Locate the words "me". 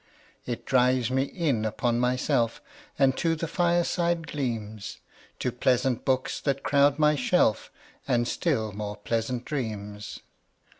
1.11-1.21